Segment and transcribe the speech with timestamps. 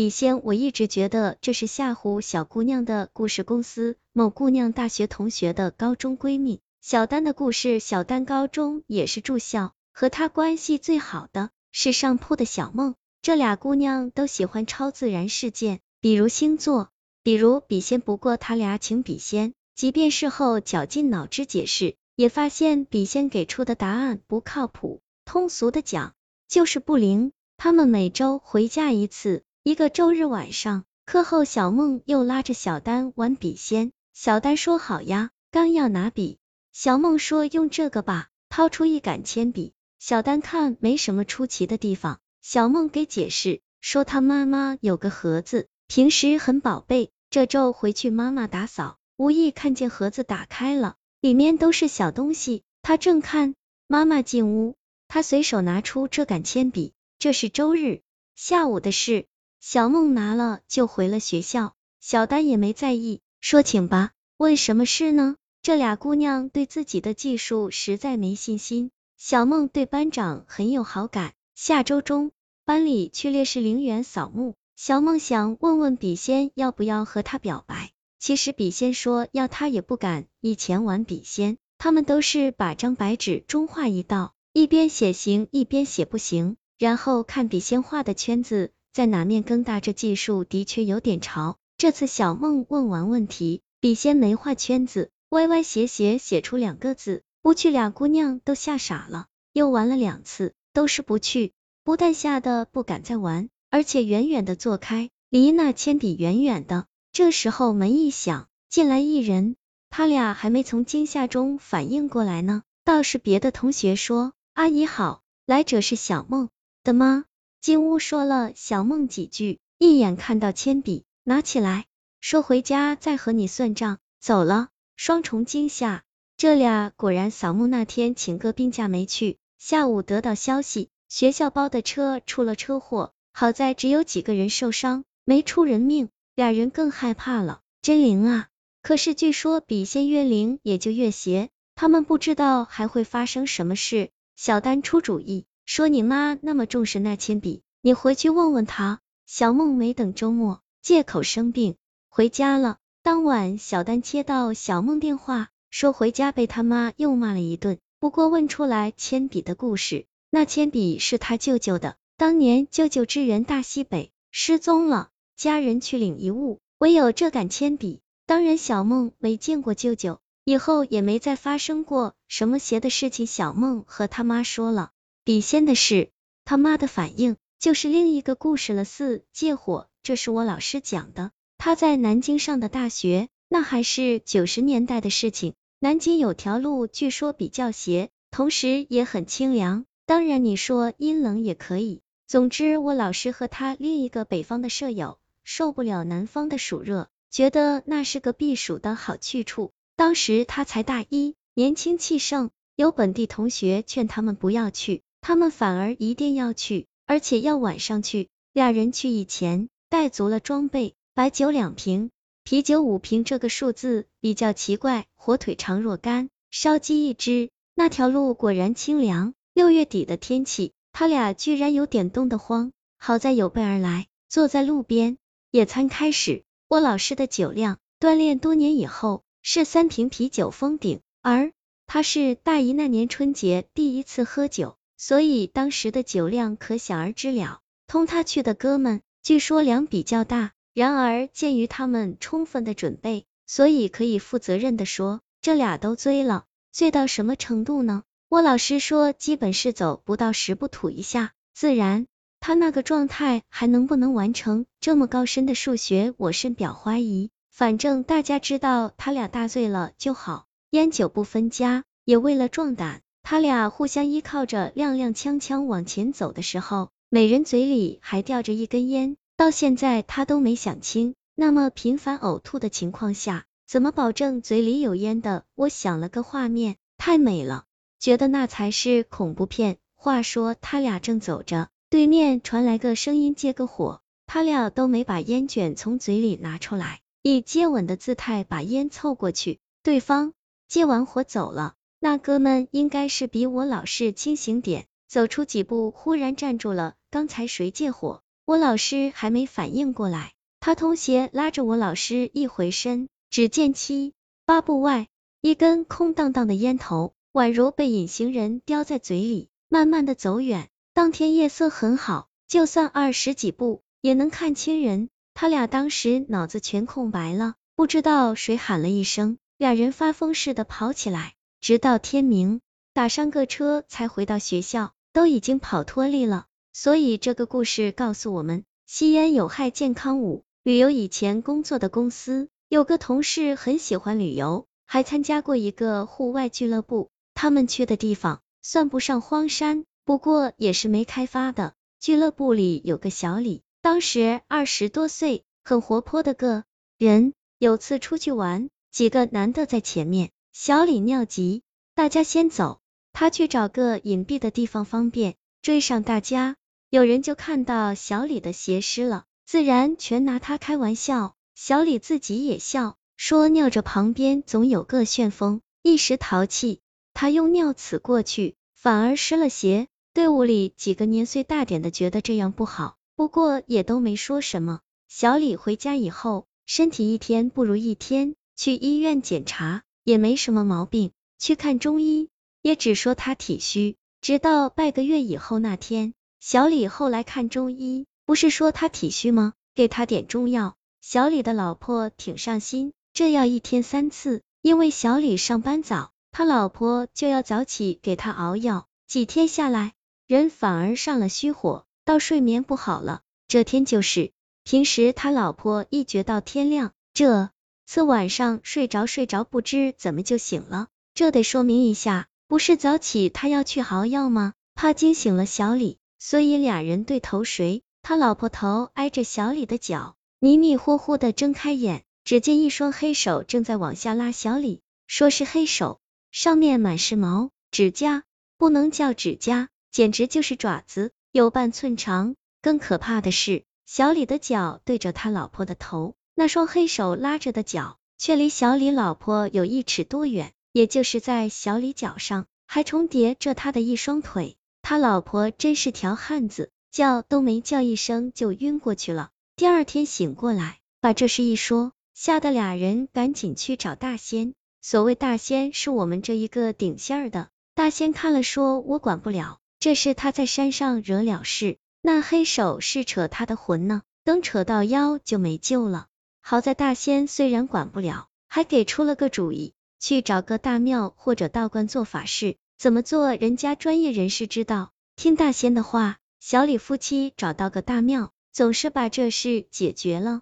[0.00, 6.60] 笔仙，我一直觉得这是吓唬小姑娘的故事公司某姑娘大学同学的高中闺蜜。
[6.80, 12.94] 小丹的故事，小丹高中也是住校，和她关系最好的是上铺的小梦。
[13.20, 16.88] 这俩姑娘都喜欢超自然事件，比如星座，
[17.22, 18.00] 比如笔仙。
[18.00, 25.02] 不过他俩请笔仙，即便事后绞尽脑汁解释，也发现笔仙给出的答案不靠谱。
[25.26, 26.14] 通俗的讲，
[26.48, 27.32] 就是不灵。
[27.58, 29.42] 他们每周回家一次。
[29.62, 33.92] 一个周日晚上，课后小梦又拉着小丹玩笔仙。
[34.14, 36.38] 小丹说好呀，刚要拿笔，
[36.72, 39.74] 小梦说用这个吧，掏出一杆铅笔。
[39.98, 47.10] 小丹看没什么出奇的地方，小梦给解释说他妈妈有个盒子，平时很宝贝。
[47.28, 52.62] 这周回去妈妈打扫，无意看见盒子打开了，里面都是小东西。
[52.80, 53.54] 他正看，
[53.86, 56.94] 妈妈进屋，他随手拿出这杆铅笔。
[57.18, 58.00] 这是周日
[58.34, 59.26] 下午的事。
[59.60, 64.12] 小梦拿了就回了学校，小丹也没在意，说请吧。
[64.38, 65.36] 问什么事呢？
[65.60, 68.90] 这俩姑娘对自己的技术实在没信心。
[69.18, 72.32] 小梦对班长很有好感，下周中
[72.64, 77.90] 班里去烈士陵园扫墓，小梦想问问笔仙要不要和他表白。
[78.18, 80.24] 其实笔仙说要他也不敢。
[80.40, 88.72] 以前玩笔仙，他们都是把张白纸中画一道，一边写行，一边写不行，然后看笔仙画的圈子。
[88.92, 89.80] 在哪面更大？
[89.80, 91.56] 这技术的确有点潮。
[91.76, 97.70] 这次小梦问完问题，笔仙没画圈子，歪歪斜斜写出两个字，不去。
[97.70, 101.52] 俩姑娘都吓傻了，又玩了两次，都是不去，
[101.84, 106.86] 不但吓得不敢再玩，而且远远的坐开，离那铅笔远远的。
[107.12, 109.56] 这时候门一响，进来一人，
[109.88, 116.50] 他俩还没从惊吓中反应过来呢，倒是别的同学说：“阿姨好，来者是小梦
[116.84, 117.24] 的吗？”
[117.60, 121.84] 进屋说了小梦几句，一眼看到铅笔，拿起来，
[122.18, 124.68] 说回家再和你算账，走了。
[124.96, 126.02] 双重惊吓，
[126.38, 129.36] 这俩果然扫墓那天请个病假没去。
[129.58, 136.08] 下午得到消息，学校包的车出了车祸，好在只有几个人受伤，没出人命。
[136.34, 138.48] 俩人更害怕了，真灵啊！
[138.80, 144.08] 可是据说笔仙越灵也就越邪，他们不知道还会发生什么事。
[144.34, 145.44] 小丹出主意。
[145.72, 148.98] 说你妈那么重视那铅笔，你回去问问她。
[149.24, 151.76] 小梦没等周末，借口生病
[152.08, 152.78] 回家了。
[153.04, 157.78] 当晚，小丹接到小梦电话，说回家被他妈又骂了一顿。
[158.00, 168.00] 不过问出来铅笔的故事，那铅笔是他舅舅的，当年舅舅支援大西北失踪了，家人去领遗物，唯有这杆铅笔。
[168.26, 173.28] 当然，小梦没见过舅舅，以后也没再发生过什么邪的事情。
[173.28, 174.90] 小梦和他妈说了。
[175.22, 176.10] 笔仙的事，
[176.46, 178.84] 他妈的反应就是另一个故事了。
[178.84, 181.30] 四借火，这是我老师讲的。
[181.58, 185.52] 他在南京上的大学，那还是九十年代的事情。
[185.78, 189.84] 南京有条路，据说比较邪，同时也很清凉。
[190.06, 192.00] 当然你说阴冷也可以。
[192.26, 199.72] 总之，我老师和他另一个北方的舍友受不了南方的暑热，觉得那是个避暑的好去处。
[199.96, 205.02] 当时他才大一，年轻气盛，有本地同学劝他们不要去。
[205.20, 208.28] 他们反而一定要去，而且要晚上去。
[208.52, 212.10] 俩人去以前带足了装备，白酒两瓶，
[212.42, 213.22] 啤酒五瓶。
[213.24, 215.06] 这个数字比较奇怪。
[215.14, 217.50] 火腿肠若干，烧鸡一只。
[217.74, 219.34] 那条路果然清凉。
[219.52, 222.72] 六月底的天气，他俩居然有点冻得慌。
[222.98, 225.18] 好在有备而来，坐在路边。
[225.50, 226.44] 野餐开始。
[226.68, 231.52] 我老师的酒量，锻炼多年以后是三瓶啤酒封顶，而
[231.86, 234.76] 他是大一那年春节第一次喝酒。
[235.02, 237.60] 所以当时的酒量可想而知了。
[237.86, 240.52] 同他去的哥们，据说量比较大。
[240.74, 246.44] 然而鉴于他们充分的准备，所以可以负责任的说，这俩都醉了。
[246.70, 248.02] 醉到什么程度呢？
[248.28, 251.32] 我老师说，基本是走不到十步吐一下。
[251.54, 252.06] 自然，
[252.38, 257.30] 他那个状态还能不能完成这么高深的数学，我深表怀疑。
[257.50, 263.00] 反正大家知道他俩大醉了就好，烟酒不分家，也为了壮胆。
[263.22, 269.16] 他俩互相依靠着，踉踉跄跄往前走的时候，每人嘴里还叼着一根烟。
[269.36, 275.44] 到现在他都没想清，那么频繁呕吐的情况下，怎么保证嘴里有烟的？
[275.54, 277.64] 我想了个画面，太美了，
[277.98, 279.78] 觉得那才是恐怖片。
[279.96, 289.58] 话说他俩正走着，对面传来个声音：“借个火。”他俩都没把烟卷从嘴里拿出来，以接吻的姿态把烟凑过去。
[289.82, 290.34] 对方
[290.68, 291.74] 接完火走了。
[292.02, 296.94] 那哥们应该是比我老师清醒点，走出几步，忽然站住了。
[297.10, 298.22] 刚才谁借火？
[298.46, 304.14] 我老师还没反应过来，他同学拉着我老师一回身，只见七
[304.46, 305.08] 八步外，
[305.42, 310.70] 一根空荡荡的烟头，宛如被隐形人叼在嘴里，慢慢的走远。
[310.94, 315.10] 当天夜色很好，就算二十几步也能看清人。
[315.34, 322.60] 他俩当时脑子全空白了，不知道谁喊了一声，俩人发疯似的跑起来，直到天明，
[322.94, 326.46] 打上个车才回到学校，都已经跑脱力了。
[326.72, 330.22] 所以这个故事告诉我们，吸烟有害健康。
[330.22, 337.10] 五旅游以前工作的公司有个同事很喜欢旅游，还参加过一个户外俱乐部。
[337.34, 341.74] 他们去的地方算不上荒山，不过也是没开发的。
[341.98, 346.64] 俱乐部里有个小李，当时二十多岁，很活泼的个
[346.96, 347.34] 人。
[347.58, 351.62] 有次出去玩，几个男的在前面，小李尿急，
[351.94, 352.80] 大家先走，
[353.12, 356.56] 他去找个隐蔽的地方方便，追上大家。
[356.88, 361.36] 有人就看到小李的鞋湿了，自然全拿他开玩笑。
[361.54, 366.80] 小李自己也笑，说尿着旁边总有个旋风，一时淘气，
[367.14, 369.86] 他用尿渍过去，反而湿了鞋。
[370.12, 374.80] 队伍里几个年岁大点的觉得这样不好，不过也都没说什么。
[375.06, 382.28] 小李回家以后，身体一天不如一天，去医院检查也没什么毛病，去看中医
[382.62, 383.96] 也只说他体虚。
[384.20, 386.14] 直到半个月以后那天。
[386.40, 389.52] 小李后来看中医，不是说他体虚吗？
[389.74, 390.74] 给他点中药。
[391.02, 398.86] 小李的老婆挺上心，这药一天三次，因为小李上班早，他老婆就要早起给他熬药。
[399.06, 399.92] 几天下来，
[400.26, 403.20] 人反而上了虚火，到睡眠不好了。
[403.48, 404.32] 这天就是，
[404.64, 407.50] 平时他老婆一觉到天亮，这
[407.90, 410.86] 次晚上睡着睡着不知怎么就醒了。
[411.12, 414.54] 这得说明一下，不是早起他要去熬药吗？
[414.76, 415.98] 怕惊醒了小李。
[416.16, 425.98] 所以俩人对头睡，他老婆头挨着小李的脚，迷迷糊糊的睁开眼，只见一双黑手正在往下拉小李，说是黑手，
[426.30, 428.22] 上面满是毛，指甲
[428.56, 432.36] 不能叫指甲，简直就是爪子，有半寸长。
[432.62, 444.56] 更可怕的是，小李的脚对着他老婆的头，那双黑手拉着的脚却离小李老婆有一尺多远，也就是在小李脚上还重叠着他的一双腿。
[444.80, 449.28] 他老婆真是条汉子，叫都没叫一声就晕过去了。
[449.54, 454.54] 第二天醒过来，把这事一说，吓得俩人赶紧去找大仙。
[454.80, 457.50] 所谓大仙，是我们这一个顶线儿的。
[457.74, 466.06] 大仙看了说：“我管不了，这是他在山上惹了事，那黑手是扯他的魂呢，等扯到腰就没救了。”
[466.40, 472.56] 好在大仙虽然管不了，还给出了个主意，去找个大庙或者道观做法事。
[472.78, 473.34] 怎么做？
[473.34, 474.92] 人家专业人士知道。
[475.16, 480.40] 听大仙的话，小李夫妻找到个大庙，总是把这事解决了。